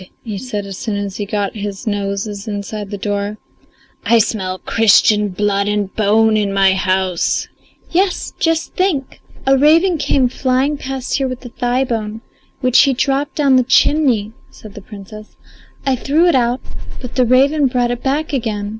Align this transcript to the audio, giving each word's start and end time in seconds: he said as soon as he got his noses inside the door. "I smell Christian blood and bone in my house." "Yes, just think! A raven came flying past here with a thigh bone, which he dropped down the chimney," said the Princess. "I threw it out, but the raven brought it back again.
he 0.23 0.35
said 0.35 0.65
as 0.65 0.79
soon 0.79 0.95
as 0.97 1.17
he 1.17 1.27
got 1.27 1.53
his 1.55 1.85
noses 1.85 2.47
inside 2.47 2.89
the 2.89 2.97
door. 2.97 3.37
"I 4.03 4.17
smell 4.17 4.57
Christian 4.57 5.29
blood 5.29 5.67
and 5.67 5.95
bone 5.95 6.35
in 6.37 6.51
my 6.51 6.73
house." 6.73 7.47
"Yes, 7.91 8.33
just 8.39 8.73
think! 8.73 9.21
A 9.45 9.55
raven 9.55 9.99
came 9.99 10.27
flying 10.27 10.75
past 10.75 11.17
here 11.19 11.27
with 11.27 11.45
a 11.45 11.49
thigh 11.49 11.83
bone, 11.83 12.21
which 12.61 12.79
he 12.79 12.93
dropped 12.93 13.35
down 13.35 13.57
the 13.57 13.61
chimney," 13.81 14.31
said 14.49 14.73
the 14.73 14.81
Princess. 14.81 15.35
"I 15.85 15.95
threw 15.95 16.25
it 16.27 16.33
out, 16.33 16.61
but 16.99 17.13
the 17.13 17.23
raven 17.23 17.67
brought 17.67 17.91
it 17.91 18.01
back 18.01 18.33
again. 18.33 18.69